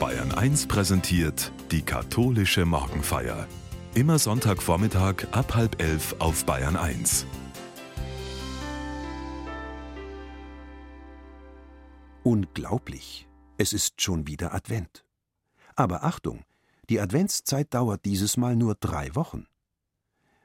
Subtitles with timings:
[0.00, 3.46] Bayern 1 präsentiert die katholische Morgenfeier.
[3.94, 7.26] Immer Sonntagvormittag ab halb elf auf Bayern 1.
[12.22, 13.28] Unglaublich,
[13.58, 15.04] es ist schon wieder Advent.
[15.76, 16.44] Aber Achtung,
[16.88, 19.48] die Adventszeit dauert dieses Mal nur drei Wochen.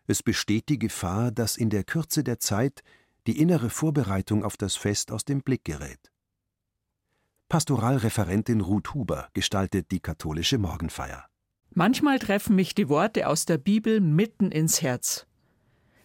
[0.06, 2.84] Es besteht die Gefahr, dass in der Kürze der Zeit
[3.26, 6.12] die innere Vorbereitung auf das Fest aus dem Blick gerät.
[7.48, 11.26] Pastoralreferentin Ruth Huber gestaltet die katholische Morgenfeier.
[11.70, 15.28] Manchmal treffen mich die Worte aus der Bibel mitten ins Herz,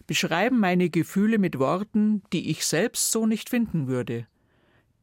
[0.05, 4.27] beschreiben meine Gefühle mit Worten, die ich selbst so nicht finden würde.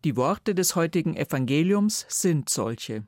[0.05, 3.05] Die Worte des heutigen Evangeliums sind solche.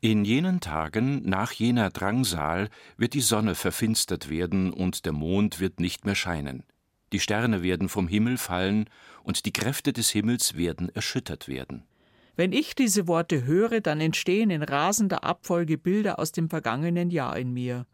[0.00, 5.78] In jenen Tagen, nach jener Drangsal, wird die Sonne verfinstert werden und der Mond wird
[5.78, 6.64] nicht mehr scheinen.
[7.12, 8.90] Die Sterne werden vom Himmel fallen
[9.22, 11.84] und die Kräfte des Himmels werden erschüttert werden.
[12.34, 17.36] Wenn ich diese Worte höre, dann entstehen in rasender Abfolge Bilder aus dem vergangenen Jahr
[17.36, 17.86] in mir.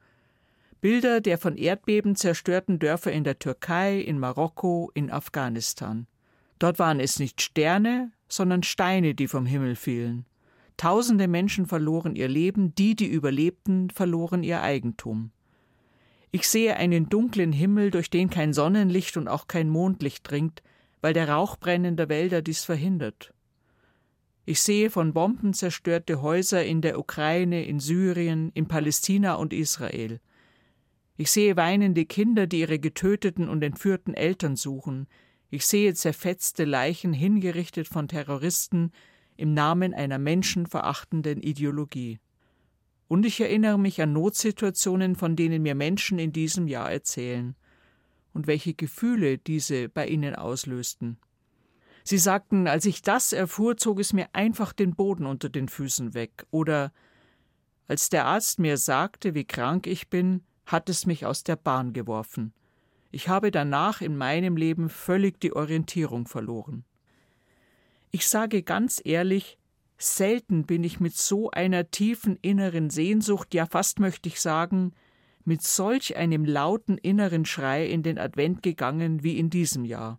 [0.81, 6.07] Bilder der von Erdbeben zerstörten Dörfer in der Türkei, in Marokko, in Afghanistan.
[6.61, 10.25] Dort waren es nicht Sterne, sondern Steine, die vom Himmel fielen.
[10.77, 15.33] Tausende Menschen verloren ihr Leben, die, die überlebten, verloren ihr Eigentum.
[16.31, 20.63] Ich sehe einen dunklen Himmel, durch den kein Sonnenlicht und auch kein Mondlicht dringt,
[21.01, 23.33] weil der Rauch brennender Wälder dies verhindert.
[24.51, 30.21] Ich sehe von Bomben zerstörte Häuser in der Ukraine, in Syrien, in Palästina und Israel.
[31.19, 35.07] Ich sehe weinende Kinder, die ihre getöteten und entführten Eltern suchen.
[35.51, 38.93] Ich sehe zerfetzte Leichen hingerichtet von Terroristen
[39.37, 42.19] im Namen einer menschenverachtenden Ideologie.
[43.07, 47.55] Und ich erinnere mich an Notsituationen, von denen mir Menschen in diesem Jahr erzählen
[48.33, 51.19] und welche Gefühle diese bei ihnen auslösten.
[52.09, 56.15] Sie sagten, als ich das erfuhr, zog es mir einfach den Boden unter den Füßen
[56.15, 56.47] weg.
[56.51, 56.91] Oder
[57.87, 61.93] als der Arzt mir sagte, wie krank ich bin, hat es mich aus der Bahn
[61.93, 62.55] geworfen.
[63.11, 66.87] Ich habe danach in meinem Leben völlig die Orientierung verloren.
[68.11, 69.59] Ich sage ganz ehrlich,
[69.99, 74.95] selten bin ich mit so einer tiefen inneren Sehnsucht, ja fast möchte ich sagen,
[75.45, 80.19] mit solch einem lauten inneren Schrei in den Advent gegangen wie in diesem Jahr.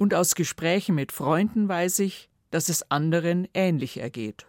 [0.00, 4.46] Und aus Gesprächen mit Freunden weiß ich, dass es anderen ähnlich ergeht.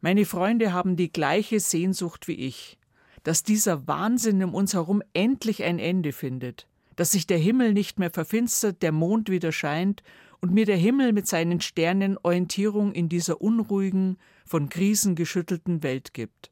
[0.00, 2.76] Meine Freunde haben die gleiche Sehnsucht wie ich,
[3.22, 8.00] dass dieser Wahnsinn um uns herum endlich ein Ende findet, dass sich der Himmel nicht
[8.00, 10.02] mehr verfinstert, der Mond wieder scheint
[10.40, 16.14] und mir der Himmel mit seinen Sternen Orientierung in dieser unruhigen, von Krisen geschüttelten Welt
[16.14, 16.50] gibt.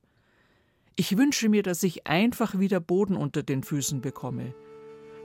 [0.95, 4.55] Ich wünsche mir, dass ich einfach wieder Boden unter den Füßen bekomme.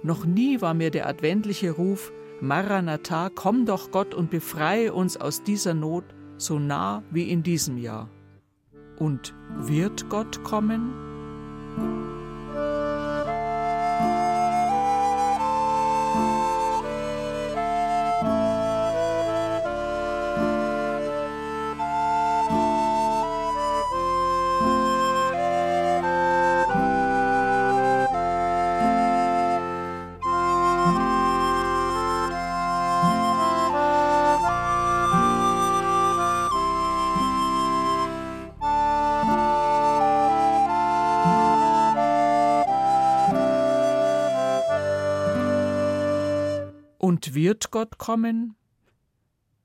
[0.01, 2.11] Noch nie war mir der adventliche Ruf
[2.41, 6.03] Maranatha, komm doch Gott und befreie uns aus dieser Not
[6.37, 8.09] so nah wie in diesem Jahr.
[8.97, 10.93] Und wird Gott kommen?
[47.37, 48.55] Wird Gott kommen?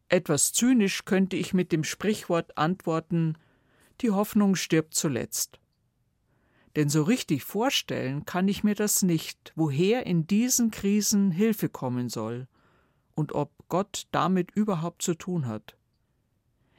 [0.09, 3.38] Etwas zynisch könnte ich mit dem Sprichwort antworten
[4.03, 5.59] Die Hoffnung stirbt zuletzt.
[6.77, 12.10] Denn so richtig vorstellen kann ich mir das nicht, woher in diesen Krisen Hilfe kommen
[12.10, 12.47] soll
[13.15, 15.75] und ob Gott damit überhaupt zu tun hat.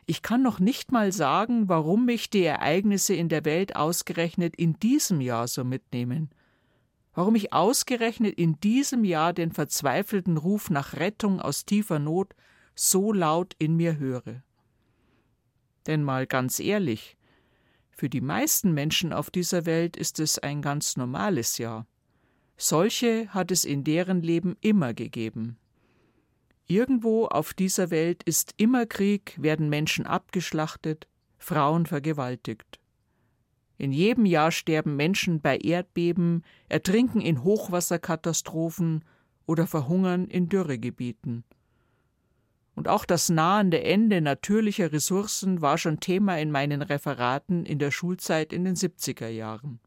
[0.05, 4.79] Ich kann noch nicht mal sagen, warum mich die Ereignisse in der Welt ausgerechnet in
[4.79, 6.29] diesem Jahr so mitnehmen–
[7.13, 12.33] warum ich ausgerechnet in diesem Jahr den verzweifelten Ruf nach Rettung aus tiefer Not
[12.75, 14.43] so laut in mir höre.
[15.85, 17.17] Denn mal ganz ehrlich,
[17.91, 21.85] für die meisten Menschen auf dieser Welt ist es ein ganz normales Jahr.
[22.57, 25.57] Solche hat es in deren Leben immer gegeben.
[26.65, 31.07] Irgendwo auf dieser Welt ist immer Krieg, werden Menschen abgeschlachtet,
[31.37, 32.79] Frauen vergewaltigt.
[33.83, 39.03] In jedem Jahr sterben Menschen bei Erdbeben, ertrinken in Hochwasserkatastrophen
[39.45, 41.43] oder verhungern in Dürregebieten.
[42.75, 47.91] Und auch das nahende Ende natürlicher Ressourcen war schon Thema in meinen Referaten in der
[47.91, 49.81] Schulzeit in den 70er Jahren.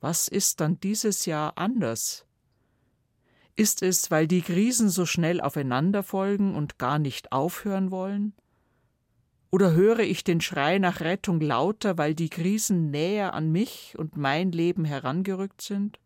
[0.00, 2.26] Was ist dann dieses Jahr anders?
[3.56, 8.34] Ist es, weil die Krisen so schnell aufeinander folgen und gar nicht aufhören wollen?
[9.50, 14.16] Oder höre ich den Schrei nach Rettung lauter, weil die Krisen näher an mich und
[14.16, 15.98] mein Leben herangerückt sind?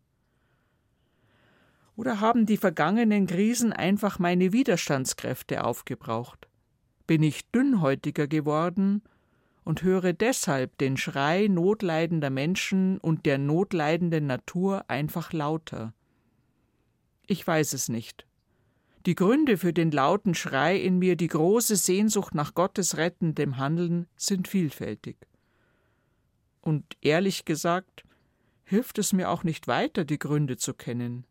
[1.95, 6.47] Oder haben die vergangenen Krisen einfach meine Widerstandskräfte aufgebraucht?
[7.05, 9.03] Bin ich dünnhäutiger geworden
[9.65, 15.93] und höre deshalb den Schrei notleidender Menschen und der notleidenden Natur einfach lauter?
[17.27, 18.25] Ich weiß es nicht.
[19.05, 24.07] Die Gründe für den lauten Schrei in mir, die große Sehnsucht nach Gottes rettendem Handeln
[24.15, 25.17] sind vielfältig.
[26.61, 28.05] Und ehrlich gesagt,
[28.63, 31.25] hilft es mir auch nicht weiter, die Gründe zu kennen.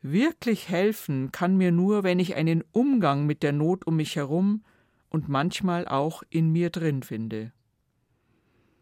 [0.00, 4.64] Wirklich helfen kann mir nur, wenn ich einen Umgang mit der Not um mich herum
[5.10, 7.52] und manchmal auch in mir drin finde.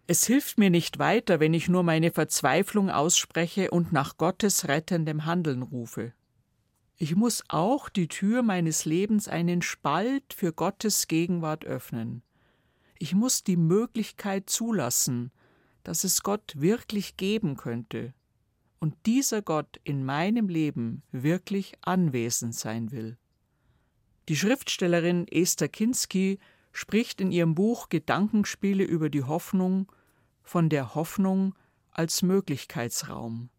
[0.06, 5.24] Es hilft mir nicht weiter, wenn ich nur meine Verzweiflung ausspreche und nach Gottes rettendem
[5.24, 6.12] Handeln rufe.
[6.98, 12.22] Ich muss auch die Tür meines Lebens einen Spalt für Gottes Gegenwart öffnen.
[12.98, 15.30] Ich muss die Möglichkeit zulassen,
[15.84, 18.14] dass es Gott wirklich geben könnte
[18.78, 23.18] und dieser Gott in meinem Leben wirklich anwesend sein will.
[24.30, 26.38] Die Schriftstellerin Esther Kinski
[26.72, 29.92] spricht in ihrem Buch Gedankenspiele über die Hoffnung
[30.42, 31.54] von der Hoffnung
[31.90, 33.50] als Möglichkeitsraum.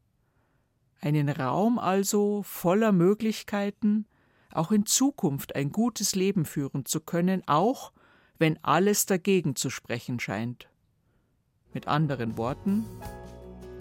[0.99, 4.05] Einen Raum also voller Möglichkeiten,
[4.51, 7.91] auch in Zukunft ein gutes Leben führen zu können, auch
[8.39, 10.69] wenn alles dagegen zu sprechen scheint.
[11.73, 12.85] Mit anderen Worten,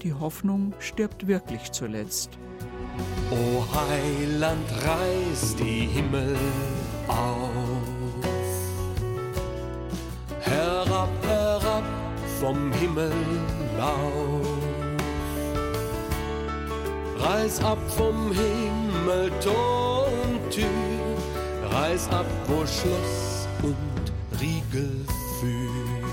[0.03, 2.39] die Hoffnung stirbt wirklich zuletzt.
[3.31, 6.37] O Heiland, reiß die Himmel
[7.09, 7.51] auf.
[10.41, 11.85] Herab, herab
[12.41, 13.13] vom Himmel
[13.81, 14.46] auf.
[17.19, 20.65] Reiß ab vom Himmel Tor und Tür,
[21.73, 25.05] reiß ab, wo Schloss und Riegel
[25.41, 26.07] führen.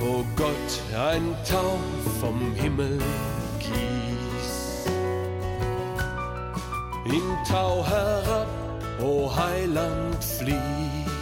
[0.00, 1.78] O Gott, ein Tau
[2.20, 2.98] vom Himmel
[3.58, 4.86] gieß,
[7.04, 8.46] in Tau herab,
[9.00, 11.21] o Heiland fließ.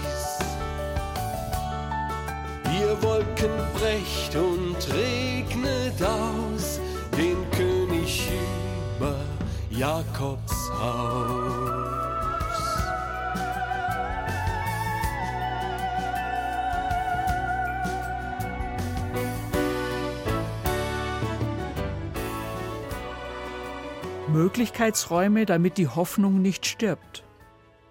[3.02, 6.80] Wolken brecht und regnet aus
[7.16, 8.28] den König
[8.96, 9.16] über
[9.70, 11.90] Jakobs Haus.
[24.32, 27.24] Möglichkeitsräume, damit die Hoffnung nicht stirbt.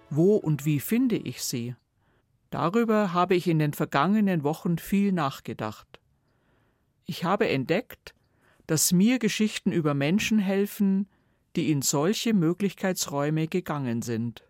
[0.09, 1.75] Wo und wie finde ich sie?
[2.49, 5.99] Darüber habe ich in den vergangenen Wochen viel nachgedacht.
[7.05, 8.13] Ich habe entdeckt,
[8.65, 11.07] dass mir Geschichten über Menschen helfen,
[11.55, 14.43] die in solche Möglichkeitsräume gegangen sind,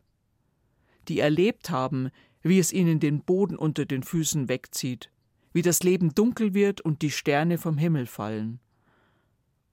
[1.08, 2.10] die erlebt haben,
[2.42, 5.12] wie es ihnen den Boden unter den Füßen wegzieht,
[5.54, 8.60] wie das Leben dunkel wird und die Sterne vom Himmel fallen,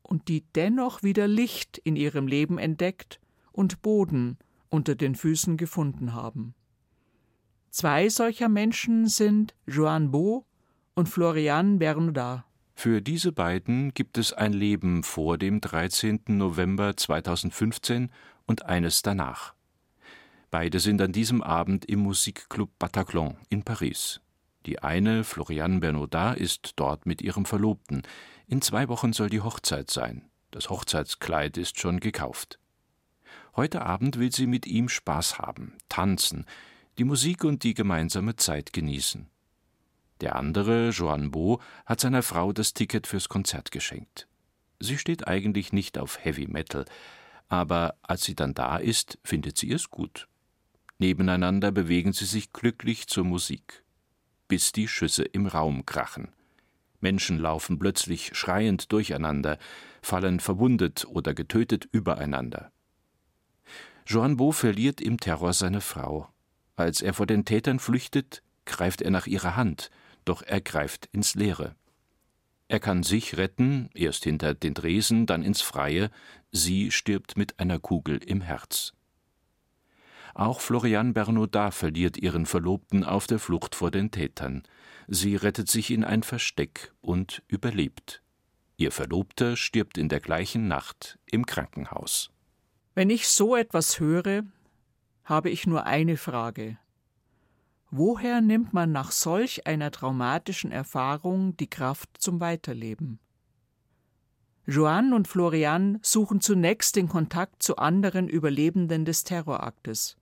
[0.02, 3.20] und die dennoch wieder Licht in ihrem Leben entdeckt
[3.52, 4.38] und Boden
[4.68, 6.54] unter den Füßen gefunden haben.
[7.76, 10.46] Zwei solcher Menschen sind Joan Beau
[10.94, 12.42] und Florian Bernardin.
[12.74, 16.22] Für diese beiden gibt es ein Leben vor dem 13.
[16.26, 18.10] November 2015
[18.46, 19.52] und eines danach.
[20.50, 24.22] Beide sind an diesem Abend im Musikclub Bataclan in Paris.
[24.64, 28.04] Die eine, Florian Bernardin, ist dort mit ihrem Verlobten.
[28.46, 30.30] In zwei Wochen soll die Hochzeit sein.
[30.50, 32.58] Das Hochzeitskleid ist schon gekauft.
[33.54, 36.46] Heute Abend will sie mit ihm Spaß haben, tanzen,
[36.98, 39.28] die Musik und die gemeinsame Zeit genießen.
[40.20, 44.28] Der andere, Joan Beau, hat seiner Frau das Ticket fürs Konzert geschenkt.
[44.80, 46.86] Sie steht eigentlich nicht auf Heavy Metal,
[47.48, 50.26] aber als sie dann da ist, findet sie es gut.
[50.98, 53.84] Nebeneinander bewegen sie sich glücklich zur Musik,
[54.48, 56.28] bis die Schüsse im Raum krachen.
[57.00, 59.58] Menschen laufen plötzlich schreiend durcheinander,
[60.00, 62.72] fallen verwundet oder getötet übereinander.
[64.06, 66.28] Joan Beau verliert im Terror seine Frau,
[66.76, 69.90] als er vor den Tätern flüchtet, greift er nach ihrer Hand,
[70.24, 71.74] doch er greift ins Leere.
[72.68, 76.10] Er kann sich retten, erst hinter den Dresen, dann ins Freie,
[76.50, 78.92] sie stirbt mit einer Kugel im Herz.
[80.34, 84.64] Auch Florian Bernodard verliert ihren Verlobten auf der Flucht vor den Tätern.
[85.08, 88.22] Sie rettet sich in ein Versteck und überlebt.
[88.76, 92.30] Ihr Verlobter stirbt in der gleichen Nacht im Krankenhaus.
[92.94, 94.42] Wenn ich so etwas höre,
[95.26, 96.78] habe ich nur eine Frage.
[97.90, 103.18] Woher nimmt man nach solch einer traumatischen Erfahrung die Kraft zum Weiterleben?
[104.66, 110.16] Joanne und Florian suchen zunächst den Kontakt zu anderen Überlebenden des Terroraktes.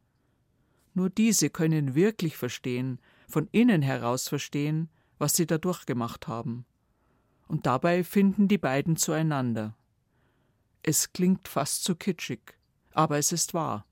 [0.95, 6.67] Nur diese können wirklich verstehen, von innen heraus verstehen, was sie da durchgemacht haben.
[7.47, 9.77] Und dabei finden die beiden zueinander.
[10.83, 12.59] Es klingt fast zu kitschig,
[12.93, 13.87] aber es ist wahr.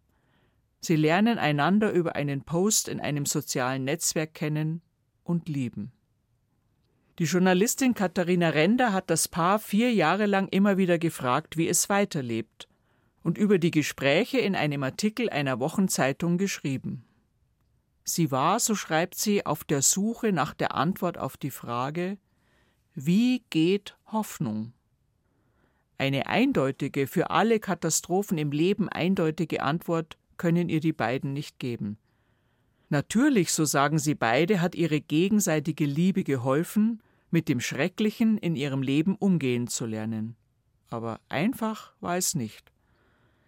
[0.84, 4.82] Sie lernen einander über einen Post in einem sozialen Netzwerk kennen
[5.22, 5.92] und lieben.
[7.20, 11.88] Die Journalistin Katharina Render hat das Paar vier Jahre lang immer wieder gefragt, wie es
[11.88, 12.68] weiterlebt
[13.22, 17.04] und über die Gespräche in einem Artikel einer Wochenzeitung geschrieben.
[18.02, 22.18] Sie war, so schreibt sie, auf der Suche nach der Antwort auf die Frage
[22.94, 24.72] Wie geht Hoffnung?
[25.96, 31.98] Eine eindeutige, für alle Katastrophen im Leben eindeutige Antwort können ihr die beiden nicht geben.
[32.88, 38.82] Natürlich, so sagen sie beide, hat ihre gegenseitige Liebe geholfen, mit dem Schrecklichen in ihrem
[38.82, 40.36] Leben umgehen zu lernen.
[40.90, 42.70] Aber einfach war es nicht.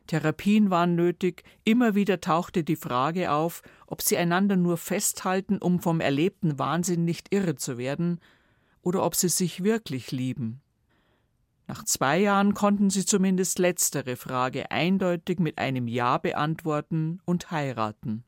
[0.06, 5.78] Therapien waren nötig, immer wieder tauchte die Frage auf, ob sie einander nur festhalten, um
[5.80, 8.20] vom erlebten Wahnsinn nicht irre zu werden,
[8.82, 10.60] oder ob sie sich wirklich lieben.
[11.66, 18.24] Nach zwei Jahren konnten sie zumindest letztere Frage eindeutig mit einem Ja beantworten und heiraten.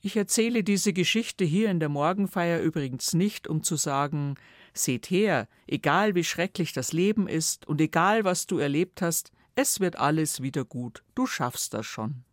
[0.00, 4.36] Ich erzähle diese Geschichte hier in der Morgenfeier übrigens nicht, um zu sagen,
[4.72, 9.80] seht her, egal wie schrecklich das Leben ist und egal was du erlebt hast, es
[9.80, 12.24] wird alles wieder gut, du schaffst das schon.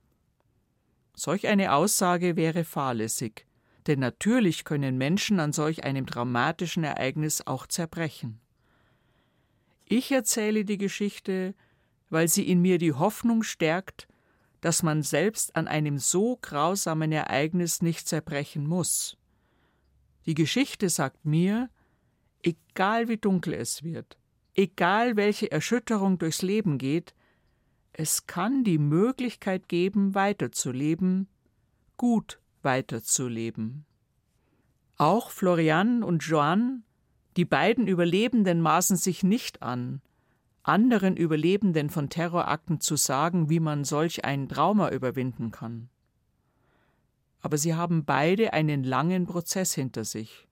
[1.15, 3.47] Solch eine Aussage wäre fahrlässig,
[3.87, 8.39] denn natürlich können Menschen an solch einem dramatischen Ereignis auch zerbrechen.
[9.85, 11.55] Ich erzähle die Geschichte,
[12.09, 14.07] weil sie in mir die Hoffnung stärkt,
[14.61, 19.17] dass man selbst an einem so grausamen Ereignis nicht zerbrechen muss.
[20.25, 21.69] Die Geschichte sagt mir,
[22.41, 24.17] egal wie dunkel es wird,
[24.53, 27.13] egal welche Erschütterung durchs Leben geht,
[27.91, 31.27] es kann die Möglichkeit geben, weiterzuleben,
[31.97, 33.85] gut weiterzuleben.
[34.97, 36.83] Auch Florian und Joanne,
[37.37, 40.01] die beiden Überlebenden, maßen sich nicht an,
[40.63, 45.89] anderen Überlebenden von Terrorakten zu sagen, wie man solch ein Trauma überwinden kann.
[47.41, 50.47] Aber sie haben beide einen langen Prozess hinter sich,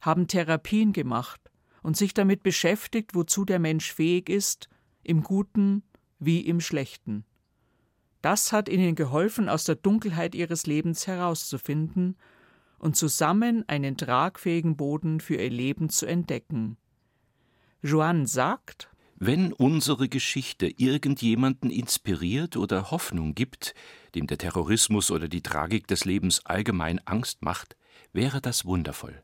[0.00, 1.40] haben Therapien gemacht
[1.82, 4.68] und sich damit beschäftigt, wozu der Mensch fähig ist,
[5.04, 5.84] im Guten
[6.18, 7.24] wie im Schlechten.
[8.22, 12.16] Das hat ihnen geholfen, aus der Dunkelheit ihres Lebens herauszufinden
[12.78, 16.76] und zusammen einen tragfähigen Boden für ihr Leben zu entdecken.
[17.82, 23.74] Joanne sagt, wenn unsere Geschichte irgendjemanden inspiriert oder Hoffnung gibt,
[24.14, 27.76] dem der Terrorismus oder die Tragik des Lebens allgemein Angst macht,
[28.12, 29.22] wäre das wundervoll.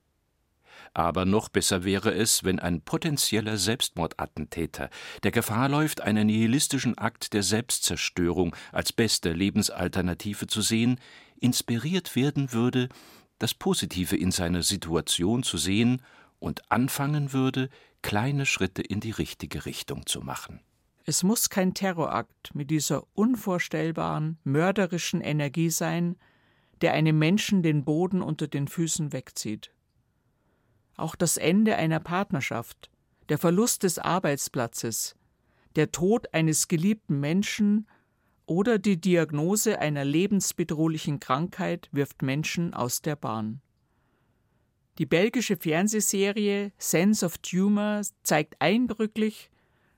[0.94, 4.90] Aber noch besser wäre es, wenn ein potenzieller Selbstmordattentäter,
[5.22, 11.00] der Gefahr läuft, einen nihilistischen Akt der Selbstzerstörung als beste Lebensalternative zu sehen,
[11.40, 12.88] inspiriert werden würde,
[13.42, 16.02] das Positive in seiner Situation zu sehen
[16.38, 17.68] und anfangen würde,
[18.02, 20.60] kleine Schritte in die richtige Richtung zu machen.
[21.04, 26.16] Es muss kein Terrorakt mit dieser unvorstellbaren, mörderischen Energie sein,
[26.80, 29.72] der einem Menschen den Boden unter den Füßen wegzieht
[30.96, 32.90] auch das Ende einer Partnerschaft,
[33.28, 35.16] der Verlust des Arbeitsplatzes,
[35.76, 37.88] der Tod eines geliebten Menschen
[38.52, 43.62] oder die Diagnose einer lebensbedrohlichen Krankheit wirft Menschen aus der Bahn.
[44.98, 49.50] Die belgische Fernsehserie Sense of Tumor zeigt eindrücklich,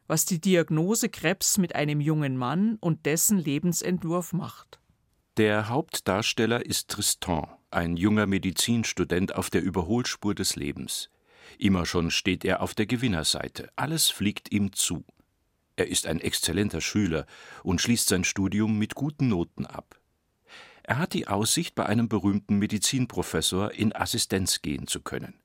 [0.07, 4.79] was die Diagnose Krebs mit einem jungen Mann und dessen Lebensentwurf macht.
[5.37, 11.11] Der Hauptdarsteller ist Tristan, ein junger Medizinstudent auf der Überholspur des Lebens.
[11.59, 15.05] Immer schon steht er auf der Gewinnerseite, alles fliegt ihm zu.
[15.77, 17.27] Er ist ein exzellenter Schüler
[17.63, 20.01] und schließt sein Studium mit guten Noten ab.
[20.85, 25.41] Er hat die Aussicht, bei einem berühmten Medizinprofessor in Assistenz gehen zu können.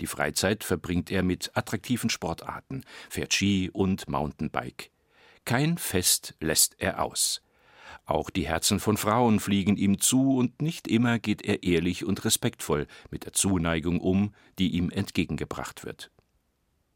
[0.00, 4.90] Die Freizeit verbringt er mit attraktiven Sportarten, fährt Ski und Mountainbike.
[5.46, 7.40] Kein Fest lässt er aus.
[8.04, 12.24] Auch die Herzen von Frauen fliegen ihm zu, und nicht immer geht er ehrlich und
[12.24, 16.10] respektvoll mit der Zuneigung um, die ihm entgegengebracht wird.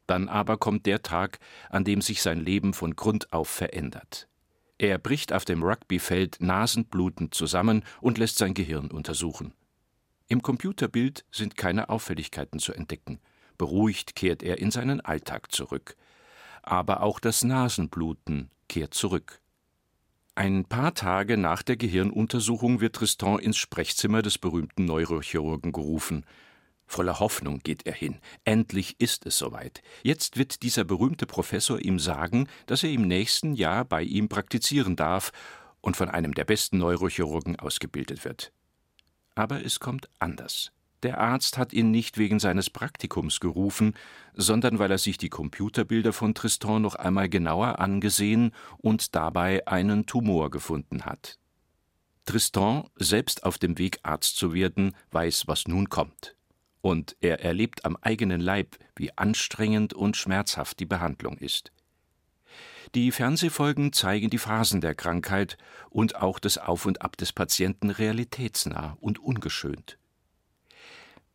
[0.07, 1.39] Dann aber kommt der Tag,
[1.69, 4.27] an dem sich sein Leben von Grund auf verändert.
[4.77, 9.53] Er bricht auf dem Rugbyfeld nasenblutend zusammen und lässt sein Gehirn untersuchen.
[10.27, 13.19] Im Computerbild sind keine Auffälligkeiten zu entdecken.
[13.57, 15.95] Beruhigt kehrt er in seinen Alltag zurück.
[16.63, 19.41] Aber auch das Nasenbluten kehrt zurück.
[20.33, 26.25] Ein paar Tage nach der Gehirnuntersuchung wird Tristan ins Sprechzimmer des berühmten Neurochirurgen gerufen.
[26.91, 28.19] Voller Hoffnung geht er hin.
[28.43, 29.81] Endlich ist es soweit.
[30.03, 34.97] Jetzt wird dieser berühmte Professor ihm sagen, dass er im nächsten Jahr bei ihm praktizieren
[34.97, 35.31] darf
[35.79, 38.51] und von einem der besten Neurochirurgen ausgebildet wird.
[39.35, 40.73] Aber es kommt anders.
[41.03, 43.95] Der Arzt hat ihn nicht wegen seines Praktikums gerufen,
[44.33, 50.07] sondern weil er sich die Computerbilder von Tristan noch einmal genauer angesehen und dabei einen
[50.07, 51.39] Tumor gefunden hat.
[52.25, 56.35] Tristan, selbst auf dem Weg Arzt zu werden, weiß, was nun kommt.
[56.81, 61.71] Und er erlebt am eigenen Leib, wie anstrengend und schmerzhaft die Behandlung ist.
[62.95, 65.57] Die Fernsehfolgen zeigen die Phasen der Krankheit
[65.89, 69.97] und auch das Auf und Ab des Patienten realitätsnah und ungeschönt.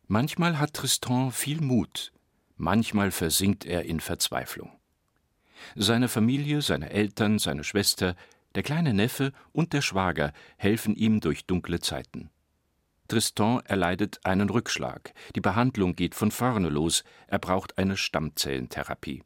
[0.05, 2.13] Manchmal hat Tristan viel Mut,
[2.57, 4.71] manchmal versinkt er in Verzweiflung.
[5.75, 8.15] Seine Familie, seine Eltern, seine Schwester,
[8.53, 12.29] der kleine Neffe und der Schwager helfen ihm durch dunkle Zeiten.
[13.07, 15.13] Tristan erleidet einen Rückschlag.
[15.35, 17.03] Die Behandlung geht von vorne los.
[17.27, 19.23] Er braucht eine Stammzellentherapie.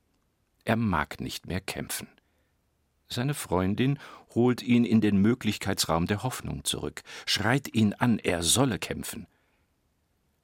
[0.65, 2.07] Er mag nicht mehr kämpfen.
[3.07, 3.99] Seine Freundin
[4.33, 9.27] holt ihn in den Möglichkeitsraum der Hoffnung zurück, schreit ihn an, er solle kämpfen.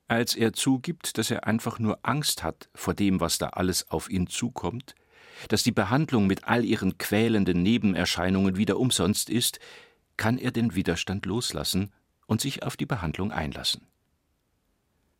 [0.09, 4.09] Als er zugibt, dass er einfach nur Angst hat vor dem, was da alles auf
[4.09, 4.95] ihn zukommt,
[5.49, 9.59] dass die Behandlung mit all ihren quälenden Nebenerscheinungen wieder umsonst ist,
[10.17, 11.93] kann er den Widerstand loslassen
[12.27, 13.87] und sich auf die Behandlung einlassen.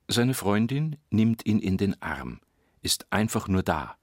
[0.07, 2.39] Seine Freundin nimmt ihn in den Arm,
[2.81, 3.97] ist einfach nur da.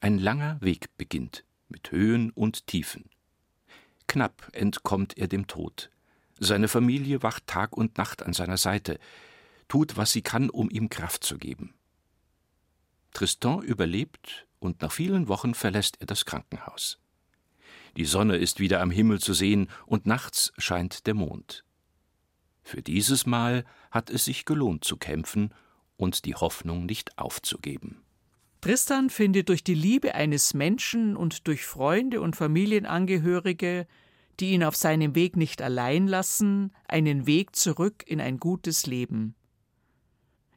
[0.00, 3.10] Ein langer Weg beginnt mit Höhen und Tiefen.
[4.06, 5.90] Knapp entkommt er dem Tod.
[6.38, 8.98] Seine Familie wacht Tag und Nacht an seiner Seite,
[9.68, 11.74] tut, was sie kann, um ihm Kraft zu geben.
[13.12, 16.98] Tristan überlebt und nach vielen Wochen verlässt er das Krankenhaus.
[17.96, 21.64] Die Sonne ist wieder am Himmel zu sehen und nachts scheint der Mond.
[22.66, 25.54] Für dieses Mal hat es sich gelohnt zu kämpfen
[25.96, 28.02] und die Hoffnung nicht aufzugeben.
[28.60, 33.86] Tristan findet durch die Liebe eines Menschen und durch Freunde und Familienangehörige,
[34.40, 39.36] die ihn auf seinem Weg nicht allein lassen, einen Weg zurück in ein gutes Leben.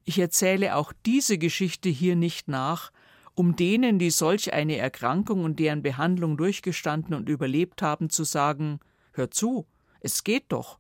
[0.04, 2.92] Ich erzähle auch diese Geschichte hier nicht nach,
[3.36, 8.80] um denen, die solch eine Erkrankung und deren Behandlung durchgestanden und überlebt haben, zu sagen
[9.12, 9.68] Hör zu,
[10.00, 10.80] es geht doch.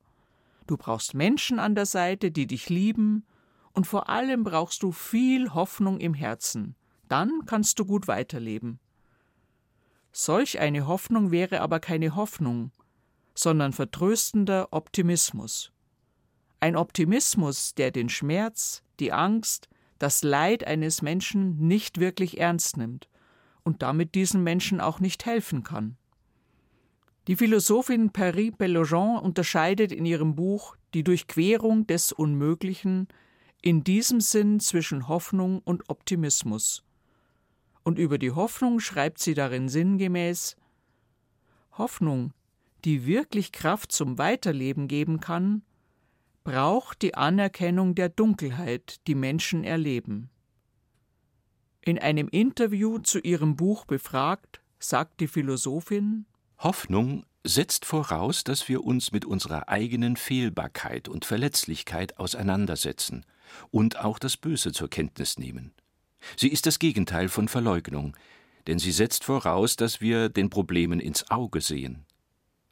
[0.69, 3.25] Du brauchst Menschen an der Seite, die dich lieben,
[3.73, 6.75] und vor allem brauchst du viel Hoffnung im Herzen
[7.09, 8.79] dann kannst du gut weiterleben.
[10.11, 12.71] Solch eine Hoffnung wäre aber keine Hoffnung,
[13.35, 15.71] sondern vertröstender Optimismus.
[16.59, 23.09] Ein Optimismus, der den Schmerz, die Angst, das Leid eines Menschen nicht wirklich ernst nimmt
[23.63, 25.97] und damit diesen Menschen auch nicht helfen kann.
[27.29, 33.07] Die Philosophin Paris Bellogeon unterscheidet in ihrem Buch Die Durchquerung des Unmöglichen
[33.61, 36.83] in diesem Sinn zwischen Hoffnung und Optimismus
[37.83, 40.57] und über die Hoffnung schreibt sie darin sinngemäß
[41.73, 42.33] Hoffnung,
[42.83, 45.61] die wirklich Kraft zum Weiterleben geben kann,
[46.43, 50.31] braucht die Anerkennung der Dunkelheit, die Menschen erleben.
[51.81, 56.25] In einem Interview zu ihrem Buch befragt, sagt die Philosophin
[56.59, 63.25] Hoffnung setzt voraus, dass wir uns mit unserer eigenen Fehlbarkeit und Verletzlichkeit auseinandersetzen
[63.71, 65.71] und auch das Böse zur Kenntnis nehmen.
[66.35, 68.13] Sie ist das Gegenteil von Verleugnung,
[68.67, 72.05] denn sie setzt voraus, dass wir den Problemen ins Auge sehen.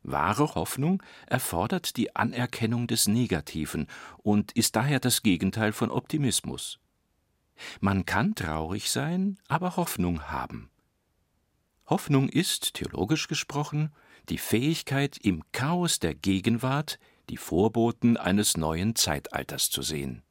[0.04, 6.80] Wahre Hoffnung erfordert die Anerkennung des Negativen und ist daher das Gegenteil von Optimismus.
[7.80, 10.70] Man kann traurig sein, aber Hoffnung haben.
[11.88, 13.94] Hoffnung ist, theologisch gesprochen,
[14.30, 20.24] die Fähigkeit, im Chaos der Gegenwart die Vorboten eines neuen Zeitalters zu sehen.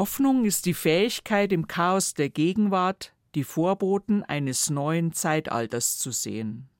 [0.00, 6.70] Hoffnung ist die Fähigkeit, im Chaos der Gegenwart die Vorboten eines neuen Zeitalters zu sehen.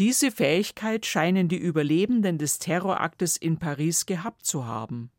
[0.00, 5.12] Diese Fähigkeit scheinen die Überlebenden des Terroraktes in Paris gehabt zu haben.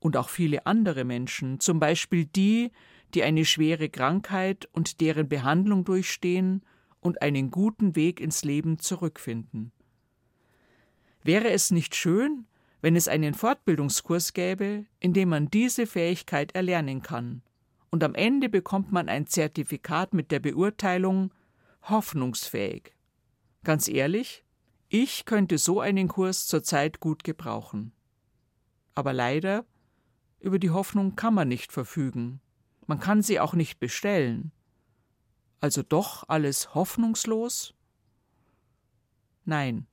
[0.00, 2.72] Und auch viele andere Menschen, zum Beispiel die,
[3.14, 6.60] die eine schwere Krankheit und deren Behandlung durchstehen
[7.00, 9.72] und einen guten Weg ins Leben zurückfinden.
[11.22, 12.44] Wäre es nicht schön,
[12.80, 17.42] wenn es einen Fortbildungskurs gäbe, in dem man diese Fähigkeit erlernen kann,
[17.90, 21.34] und am Ende bekommt man ein Zertifikat mit der Beurteilung
[21.82, 22.94] hoffnungsfähig.
[23.64, 24.44] Ganz ehrlich,
[24.88, 27.92] ich könnte so einen Kurs zurzeit gut gebrauchen.
[28.94, 29.64] Aber leider,
[30.38, 32.40] über die Hoffnung kann man nicht verfügen.
[32.86, 34.52] Man kann sie auch nicht bestellen.
[35.60, 37.74] Also doch alles hoffnungslos?
[39.44, 39.86] Nein,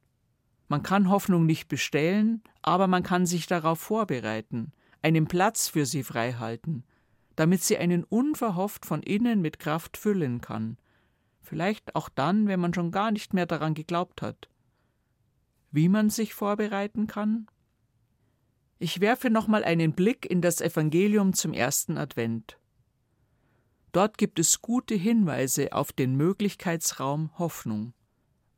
[0.68, 6.04] man kann Hoffnung nicht bestellen, aber man kann sich darauf vorbereiten, einen Platz für sie
[6.04, 6.84] freihalten,
[7.38, 10.78] damit sie einen unverhofft von innen mit Kraft füllen kann,
[11.40, 14.50] vielleicht auch dann, wenn man schon gar nicht mehr daran geglaubt hat.
[15.72, 17.48] Wie man sich vorbereiten kann?
[18.80, 22.60] Ich werfe nochmal einen Blick in das Evangelium zum ersten Advent.
[23.94, 27.94] Dort gibt es gute Hinweise auf den Möglichkeitsraum Hoffnung.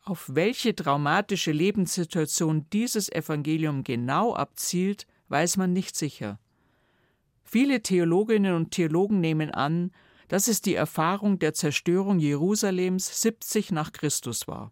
[0.10, 6.40] Auf welche traumatische Lebenssituation dieses Evangelium genau abzielt, weiß man nicht sicher.
[7.44, 9.92] Viele Theologinnen und Theologen nehmen an,
[10.28, 14.72] dass es die Erfahrung der Zerstörung Jerusalems 70 nach Christus war.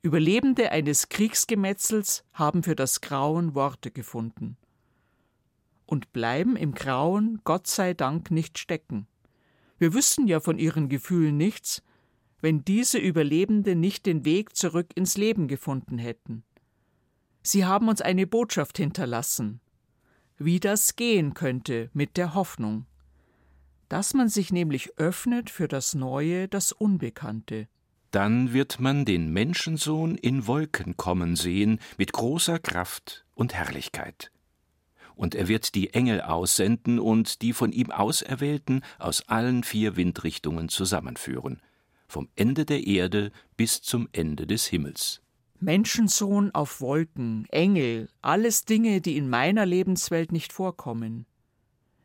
[0.00, 4.56] Überlebende eines Kriegsgemetzels haben für das Grauen Worte gefunden
[5.84, 9.06] und bleiben im Grauen Gott sei Dank nicht stecken.
[9.76, 11.82] Wir wüssten ja von ihren Gefühlen nichts,
[12.40, 16.44] wenn diese Überlebenden nicht den Weg zurück ins Leben gefunden hätten.
[17.42, 19.60] Sie haben uns eine Botschaft hinterlassen,
[20.38, 22.86] wie das gehen könnte mit der Hoffnung,
[23.88, 27.68] dass man sich nämlich öffnet für das Neue, das Unbekannte.
[28.10, 34.32] Dann wird man den Menschensohn in Wolken kommen sehen, mit großer Kraft und Herrlichkeit.
[35.14, 40.68] Und er wird die Engel aussenden und die von ihm Auserwählten aus allen vier Windrichtungen
[40.68, 41.60] zusammenführen
[42.10, 45.22] vom Ende der Erde bis zum Ende des Himmels.
[45.60, 51.26] Menschensohn auf Wolken, Engel, alles Dinge, die in meiner Lebenswelt nicht vorkommen.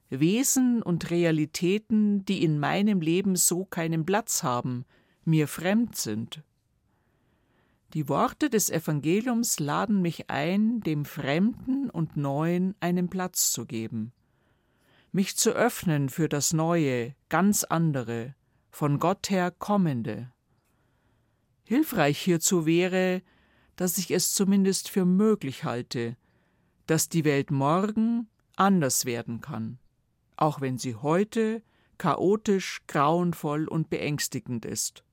[0.10, 4.86] Wesen und Realitäten, die in meinem Leben so keinen Platz haben,
[5.24, 6.44] mir fremd sind.
[7.94, 14.12] Die Worte des Evangeliums laden mich ein, dem Fremden und Neuen einen Platz zu geben,
[15.14, 18.36] mich zu öffnen für das Neue, ganz andere,
[18.76, 20.34] von Gott her kommende.
[21.64, 23.22] Hilfreich hierzu wäre,
[23.78, 26.18] dass ich es zumindest für möglich halte,
[26.86, 29.80] dass die Welt morgen anders werden kann,
[30.36, 31.64] auch wenn sie heute
[31.98, 35.06] chaotisch, grauenvoll und beängstigend ist.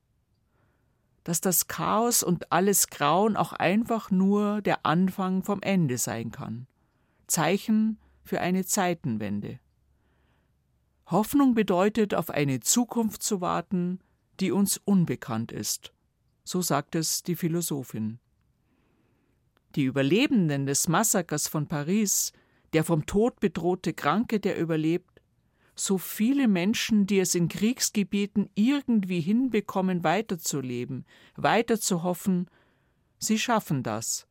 [1.23, 6.67] Dass das Chaos und alles Grauen auch einfach nur der Anfang vom Ende sein kann,
[7.27, 9.61] Zeichen für eine Zeitenwende.
[11.13, 13.99] Hoffnung bedeutet, auf eine Zukunft zu warten,
[14.39, 15.93] die uns unbekannt ist.
[16.43, 18.19] So sagt es die Philosophin.
[19.75, 22.33] Die Überlebenden des Massakers von Paris,
[22.73, 25.21] der vom Tod bedrohte Kranke, der überlebt,
[25.75, 32.49] so viele Menschen, die es in Kriegsgebieten irgendwie hinbekommen, weiterzuleben, weiter zu hoffen,
[33.19, 34.27] sie schaffen das,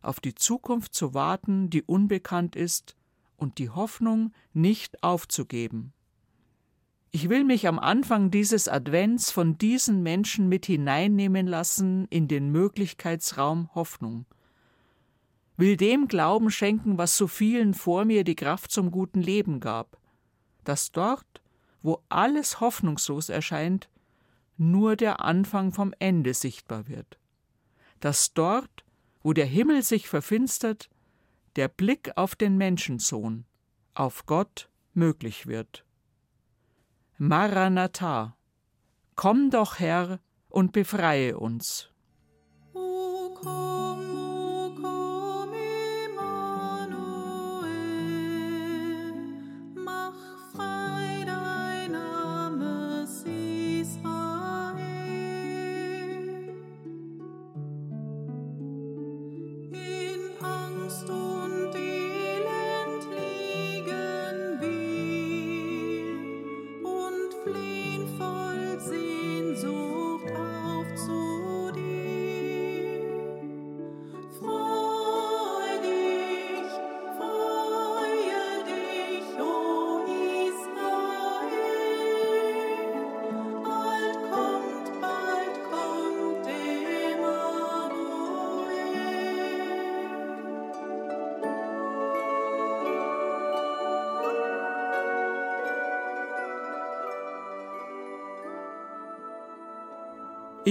[0.00, 2.96] auf die Zukunft zu warten, die unbekannt ist,
[3.36, 5.92] und die Hoffnung nicht aufzugeben.
[7.14, 12.50] Ich will mich am Anfang dieses Advents von diesen Menschen mit hineinnehmen lassen in den
[12.50, 14.24] Möglichkeitsraum Hoffnung.
[15.58, 19.98] Will dem Glauben schenken, was so vielen vor mir die Kraft zum guten Leben gab,
[20.64, 21.42] dass dort,
[21.82, 23.90] wo alles hoffnungslos erscheint,
[24.56, 27.18] nur der Anfang vom Ende sichtbar wird,
[28.00, 28.86] dass dort,
[29.22, 30.88] wo der Himmel sich verfinstert,
[31.56, 33.44] der Blick auf den Menschensohn,
[33.92, 35.84] auf Gott möglich wird.
[37.18, 38.36] Maranatha,
[39.14, 41.88] komm doch Herr und befreie uns.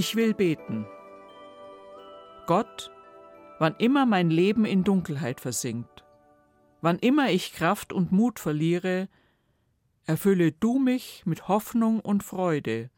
[0.02, 0.88] Ich will beten.
[2.48, 2.92] Gott,
[3.60, 6.04] wann immer mein Leben in Dunkelheit versinkt,
[6.82, 9.10] wann immer ich Kraft und Mut verliere,
[10.08, 12.90] erfülle du mich mit Hoffnung und Freude,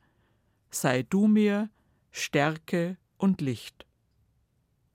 [0.70, 1.70] sei du mir
[2.10, 3.86] Stärke und Licht.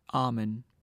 [0.06, 0.64] Amen.